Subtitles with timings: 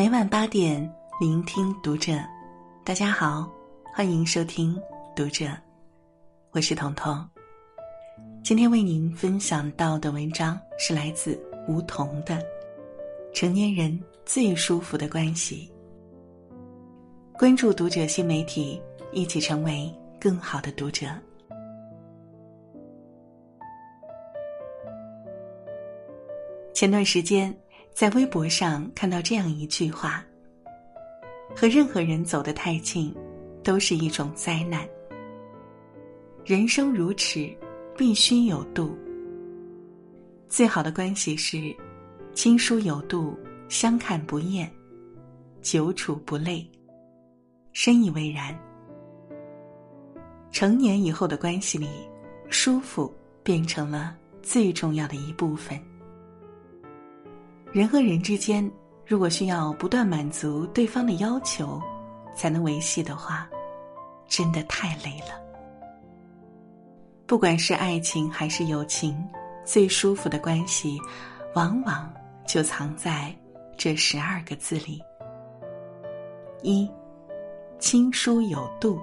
[0.00, 0.80] 每晚八点，
[1.20, 2.14] 聆听读者。
[2.82, 3.46] 大家好，
[3.92, 4.74] 欢迎收听
[5.14, 5.44] 读者，
[6.52, 7.22] 我是彤彤。
[8.42, 12.36] 今天为您分享到的文章是来自梧桐的
[13.34, 15.70] 《成年人最舒服的关系》。
[17.38, 18.80] 关注读者新媒体，
[19.12, 21.08] 一起成为更好的读者。
[26.72, 27.54] 前段时间。
[27.92, 30.24] 在微博上看到这样一句话
[31.54, 33.14] ：“和任何人走得太近，
[33.62, 34.88] 都是一种灾难。
[36.46, 37.46] 人生如此，
[37.96, 38.96] 必须有度。
[40.48, 41.76] 最好的关系是
[42.32, 44.70] 亲疏有度，相看不厌，
[45.60, 46.66] 久处不累。
[47.72, 48.58] 深以为然。
[50.50, 51.88] 成年以后的关系里，
[52.48, 55.78] 舒服变成了最重要的一部分。”
[57.72, 58.68] 人和人之间，
[59.06, 61.80] 如果需要不断满足对方的要求，
[62.34, 63.48] 才能维系的话，
[64.26, 65.40] 真的太累了。
[67.26, 69.16] 不管是爱情还是友情，
[69.64, 70.98] 最舒服的关系，
[71.54, 72.12] 往往
[72.44, 73.32] 就藏在
[73.76, 75.00] 这十二个字里：
[76.62, 76.90] 一，
[77.78, 79.00] 亲疏有度。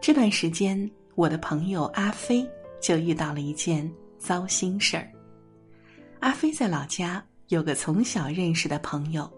[0.00, 2.48] 这段时间，我的朋友阿飞
[2.80, 3.86] 就遇到了一件
[4.18, 5.06] 糟心事儿。
[6.20, 9.28] 阿飞在老家有个从小认识的朋友，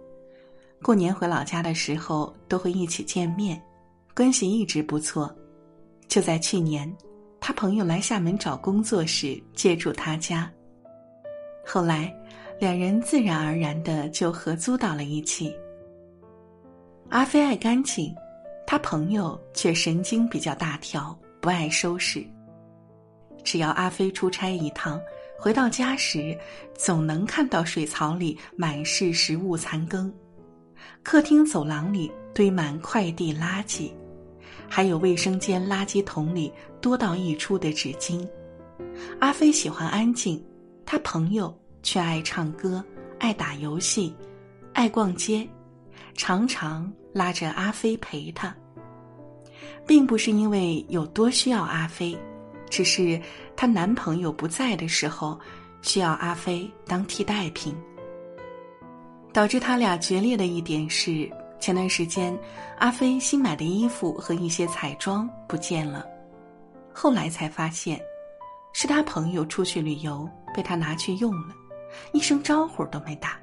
[0.82, 3.60] 过年回老家的时候都会一起见面，
[4.16, 5.32] 关系一直不错。
[6.08, 6.92] 就在去年，
[7.40, 10.50] 他朋友来厦门找工作时借住他家，
[11.64, 12.12] 后来
[12.58, 15.54] 两人自然而然的就合租到了一起。
[17.10, 18.12] 阿飞爱干净，
[18.66, 22.26] 他朋友却神经比较大条，不爱收拾。
[23.44, 25.00] 只要阿飞出差一趟。
[25.42, 26.38] 回到家时，
[26.72, 30.14] 总能看到水槽里满是食物残羹，
[31.02, 33.90] 客厅走廊里堆满快递垃圾，
[34.68, 38.24] 还有卫生间垃圾桶里多到溢出的纸巾。
[39.18, 40.40] 阿飞喜欢安静，
[40.86, 41.52] 他朋友
[41.82, 42.80] 却爱唱歌、
[43.18, 44.14] 爱打游戏、
[44.72, 45.44] 爱逛街，
[46.14, 48.54] 常常拉着阿飞陪他。
[49.88, 52.16] 并不是因为有多需要阿飞。
[52.72, 53.20] 只是
[53.54, 55.38] 她男朋友不在的时候，
[55.82, 57.76] 需要阿飞当替代品。
[59.30, 61.30] 导致他俩决裂的一点是，
[61.60, 62.36] 前段时间
[62.78, 66.06] 阿飞新买的衣服和一些彩妆不见了，
[66.94, 68.00] 后来才发现，
[68.72, 71.54] 是他朋友出去旅游被他拿去用了，
[72.12, 73.38] 一声招呼都没打。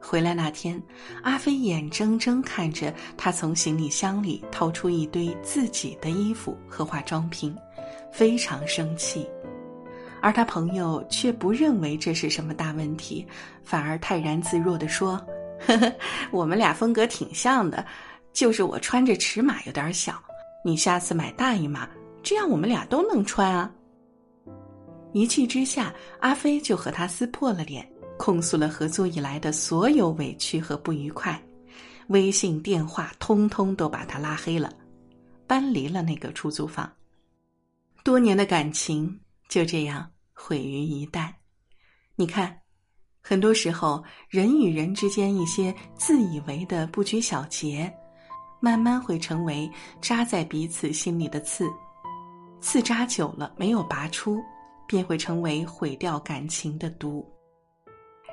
[0.00, 0.80] 回来那天，
[1.22, 7.56] 阿飞眼睁睁看着他从行李箱里掏出一堆自己的衣服和化妆品。
[8.12, 9.26] 非常生气，
[10.20, 13.26] 而他朋友却不认为这是什么大问题，
[13.62, 15.16] 反而泰然自若地说
[15.66, 15.92] ：“呵呵，
[16.30, 17.84] 我们俩风格挺像的，
[18.32, 20.22] 就是我穿着尺码有点小，
[20.64, 21.88] 你下次买大一码，
[22.22, 23.70] 这样我们俩都能穿啊。”
[25.12, 27.84] 一气之下，阿飞就和他撕破了脸，
[28.16, 31.40] 控诉了合作以来的所有委屈和不愉快，
[32.08, 34.72] 微信、电话通通都把他拉黑了，
[35.46, 36.88] 搬离了那个出租房。
[38.02, 41.32] 多年的感情就这样毁于一旦。
[42.16, 42.56] 你看，
[43.20, 47.92] 很多时候人与人之间一些自以为的不拘小节，
[48.60, 51.66] 慢慢会成为扎在彼此心里的刺。
[52.60, 54.38] 刺扎久了没有拔出，
[54.86, 57.26] 便会成为毁掉感情的毒。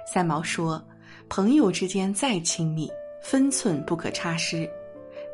[0.05, 0.85] 三毛说
[1.29, 2.89] ：“朋友之间再亲密，
[3.21, 4.69] 分寸不可差失。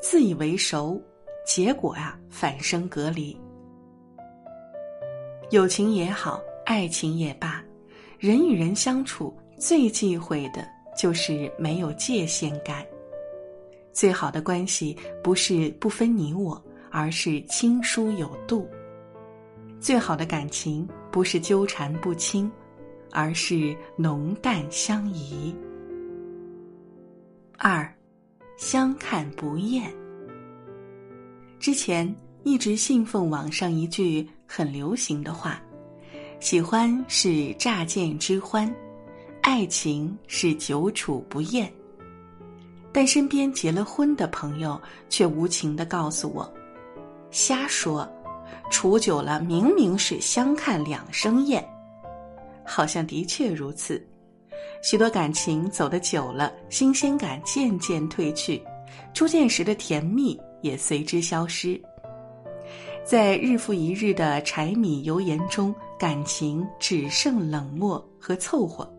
[0.02, 1.02] 自以为熟，
[1.46, 3.36] 结果啊，反生隔离。”
[5.50, 7.64] 友情也好，爱情也罢，
[8.18, 10.68] 人与人相处最忌讳的
[10.98, 12.86] 就是没有界限感。
[13.92, 16.60] 最好的关系不是不分你我，
[16.90, 18.68] 而是亲疏有度。
[19.80, 22.52] 最好的感情不是纠缠不清，
[23.12, 25.56] 而是浓淡相宜。
[27.60, 27.94] 二，
[28.58, 29.94] 相看不厌。
[31.60, 32.14] 之前
[32.44, 34.28] 一直信奉网上一句。
[34.56, 35.60] 很流行的话，
[36.40, 38.72] 喜欢是乍见之欢，
[39.42, 41.74] 爱情是久处不厌。
[42.92, 44.80] 但身边结了婚的朋友
[45.10, 46.48] 却无情的告诉我
[47.32, 48.08] ：“瞎说，
[48.70, 51.68] 处久了明明是相看两生厌。”
[52.64, 54.06] 好像的确如此，
[54.84, 58.62] 许多感情走得久了，新鲜感渐渐褪去，
[59.16, 61.82] 初见时的甜蜜也随之消失。
[63.06, 68.90] 在日复一日的柴米油盐中，感情只剩冷漠和凑合。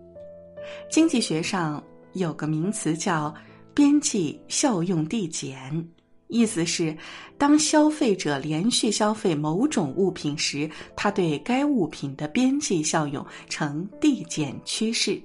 [0.90, 3.34] 经济学上有个名词叫
[3.72, 5.88] “边际效用递减”，
[6.28, 6.94] 意思是，
[7.38, 15.18] 当消费者连续消费某种物品时，他对该物品的边际效用呈递减趋势。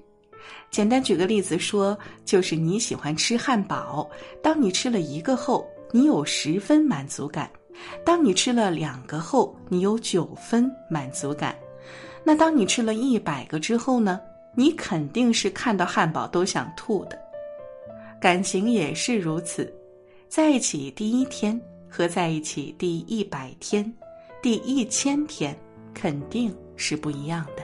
[0.72, 4.10] 简单举个例子说，就是你喜欢吃汉堡，
[4.42, 7.46] 当你吃了一个后，你有十分满足感；
[8.06, 11.56] 当你吃了两个后，你有九分满足感。
[12.24, 14.20] 那当你吃了一百个之后呢？
[14.56, 17.18] 你肯定是看到汉堡都想吐的。
[18.20, 19.74] 感情也是如此，
[20.28, 23.94] 在一起第一天和在一起第一百天、
[24.42, 25.58] 第一千天
[25.94, 27.64] 肯定是不一样的。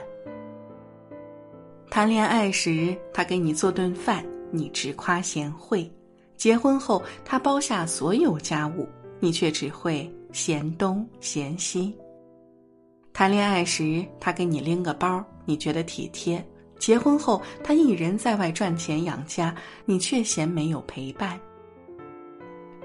[1.90, 5.90] 谈恋爱时，他给你做顿饭，你直夸贤惠；
[6.36, 8.88] 结婚后，他包下所有家务，
[9.20, 11.96] 你却只会嫌东嫌西。
[13.12, 16.38] 谈恋爱时，他给你拎个包，你觉得体贴；
[16.78, 19.54] 结婚后，他一人在外赚钱养家，
[19.84, 21.40] 你却嫌没有陪伴。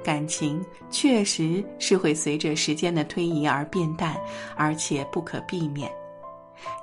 [0.03, 4.15] 感情确实是会随着时间的推移而变淡，
[4.55, 5.91] 而且不可避免。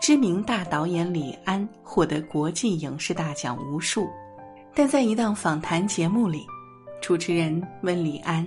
[0.00, 4.08] 知名大导演李安获得国际影视大奖无数，
[4.74, 6.46] 但在一档访谈节目里，
[7.00, 8.44] 主持人问李安：“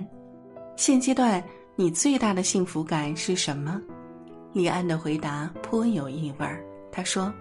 [0.82, 1.40] 现阶段
[1.76, 3.80] 你最大的幸福感是什么？”
[4.52, 6.60] 李安的回答颇有意味儿。
[6.90, 7.32] 他说：“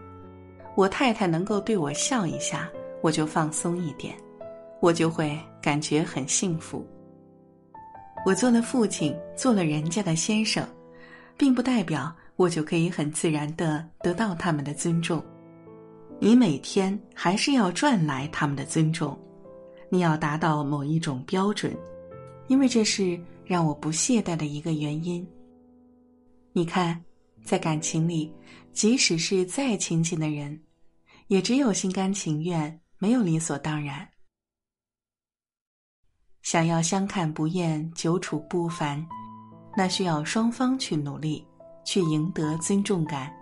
[0.77, 2.69] 我太太能够对我笑一下，
[3.01, 4.15] 我就放松一点，
[4.79, 6.85] 我就会感觉很幸福。
[8.27, 10.63] 我做了父亲，做了人家的先生，
[11.35, 15.19] 并不代表我就可以很自然的得到他们的尊重。
[16.19, 19.17] 你每天还是要赚来他们的尊重，
[19.89, 21.75] 你要达到某一种标准，
[22.51, 25.25] 因为这是让我不懈怠的一个原因。”
[26.51, 27.01] 你看，
[27.45, 28.29] 在感情里，
[28.73, 30.61] 即使是再亲近的人，
[31.27, 34.05] 也只有心甘情愿，没有理所当然。
[36.41, 39.07] 想要相看不厌、久处不烦，
[39.77, 41.47] 那需要双方去努力，
[41.85, 43.33] 去赢得尊重感，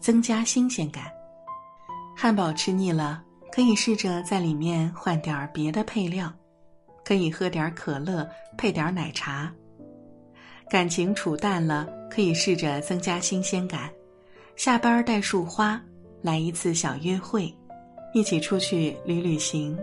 [0.00, 1.12] 增加新鲜感。
[2.16, 3.22] 汉堡吃腻了，
[3.52, 6.32] 可以试着在里面换点别的配料，
[7.04, 9.52] 可以喝点可乐，配点奶茶。
[10.70, 13.90] 感情处淡了，可以试着增加新鲜感。
[14.56, 15.80] 下班带束花，
[16.22, 17.54] 来一次小约会，
[18.14, 19.78] 一起出去旅旅行。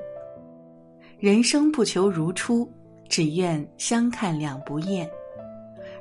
[1.20, 2.68] 人生不求如初，
[3.08, 5.10] 只愿相看两不厌。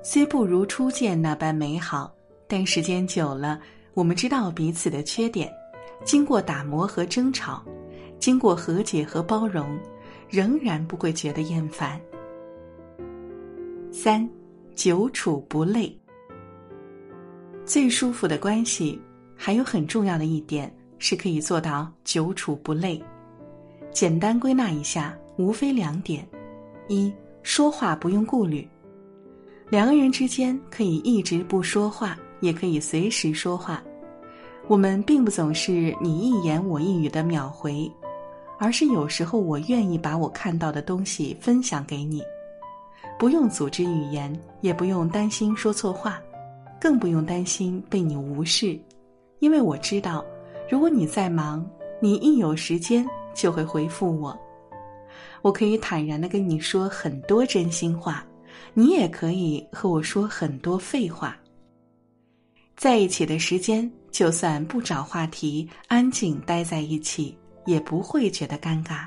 [0.03, 2.11] 虽不如初见那般美好，
[2.49, 3.61] 但时间久了，
[3.93, 5.53] 我们知道彼此的缺点。
[6.03, 7.63] 经过打磨和争吵，
[8.19, 9.79] 经过和解和包容，
[10.31, 12.01] 仍然不会觉得厌烦。
[13.91, 14.27] 三。
[14.77, 15.95] 久处不累。
[17.67, 18.99] 最舒服的关系，
[19.37, 23.03] 还有很重要的一点是可以做到久处不累。
[23.91, 26.27] 简单归纳一下，无非两点：
[26.89, 27.13] 一
[27.43, 28.67] 说话不用顾虑，
[29.69, 33.83] 两个人之间可以一直不说话，也可以随时说话。
[34.67, 37.91] 我们并不总是你一言我一语的秒回，
[38.63, 42.23] 而是有时候我愿意把我看到的东西分享给你。
[43.19, 46.21] 不用组织语言，也不用担心说错话，
[46.79, 48.79] 更不用担心被你无视，
[49.39, 50.23] 因为我知道，
[50.69, 51.67] 如果你在忙，
[52.03, 54.39] 你一有时间就会回复我。
[55.41, 58.23] 我可以坦然的跟你说很多真心话，
[58.75, 61.35] 你也可以和我说很多废话。
[62.77, 67.37] 在一起的时间，就算不找话题，安静待在一起，
[67.71, 69.07] 也不会觉得尴尬。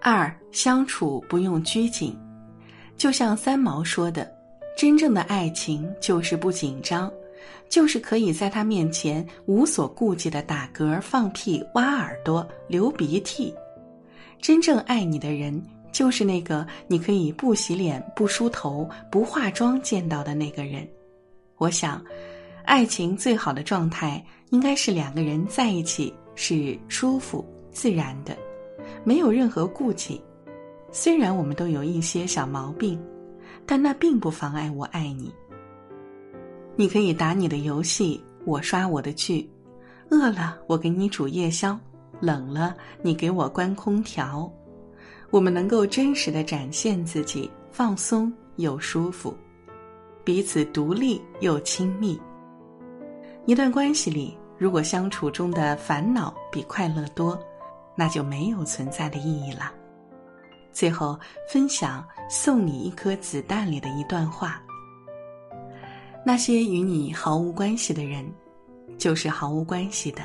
[0.00, 2.16] 二相处不用拘谨，
[2.96, 4.30] 就像三毛说的
[4.76, 7.10] ：“真正的爱情就是不紧张，
[7.68, 13.52] 就是可以在他面前无所顾忌的打嗝、放屁、挖耳朵、流鼻涕。
[14.40, 15.60] 真正爱你的人，
[15.90, 20.86] 就是那个你可以不洗脸、不梳头、不化妆见到的那个人。”
[21.58, 22.00] 我想，
[22.64, 28.38] 爱情最好的状态应该是两个人在一起是舒服、自然的。
[29.02, 30.22] 没有任何顾忌，
[30.92, 32.96] 虽然我们都有一些小毛病，
[33.66, 35.34] 但那并不妨碍我爱你。
[36.76, 39.44] 你可以打你的游戏，我刷我的剧；
[40.10, 41.76] 饿了，我给你煮夜宵；
[42.20, 44.48] 冷了，你给我关空调。
[45.30, 49.36] 我们能够真实的展现自己，放松又舒服，
[50.22, 52.16] 彼此独立又亲密。
[53.44, 57.38] 一段关系里，如果相处中的烦恼比快乐多。
[58.00, 59.72] 那就没有存在的意义了。
[60.72, 61.18] 最后
[61.52, 64.62] 分享送你一颗子弹里的一段话：
[66.24, 68.24] 那些与你毫无关系的人，
[68.98, 70.22] 就是毫无关系的。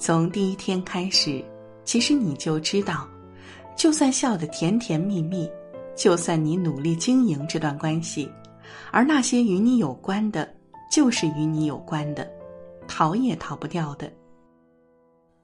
[0.00, 1.44] 从第一天开始，
[1.84, 3.06] 其实你就知道，
[3.76, 5.48] 就算笑得甜甜蜜蜜，
[5.94, 8.28] 就算你努力经营这段关系，
[8.90, 10.52] 而那些与你有关的，
[10.90, 12.28] 就是与你有关的，
[13.00, 14.12] 逃也逃不掉的。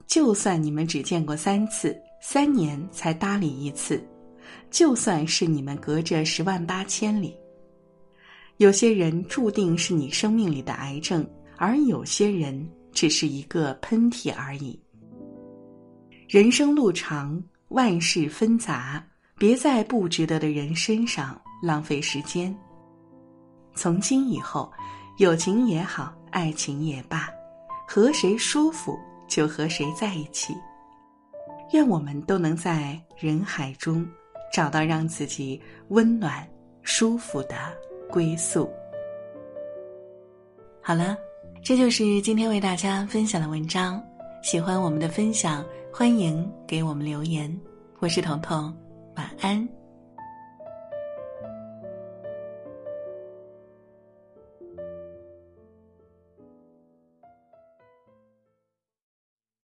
[0.05, 3.99] 就算你们只见过三次，三年才搭理一次，
[4.69, 7.35] 就算是你们隔着十万八千里。
[8.57, 14.79] 有些人注定是你生命里的癌症，而有些人只是一个喷嚏而已。
[16.29, 19.03] 人生路长，万事纷杂，
[19.35, 22.55] 别在不值得的人身上浪费时间。
[23.73, 24.71] 从今以后，
[25.17, 27.27] 友情也好，爱情也罢，
[27.87, 30.53] 和谁舒服就和谁在一起。
[31.71, 34.07] 愿我们都能在人海中
[34.53, 36.47] 找到让自己温暖、
[36.83, 37.55] 舒服的。
[38.09, 38.71] 归宿。
[40.81, 41.17] 好了，
[41.61, 44.01] 这就是今天为大家分享的文章。
[44.41, 47.53] 喜欢我们的分享，欢迎给我们留言。
[47.99, 48.73] 我是彤彤，
[49.17, 49.76] 晚安。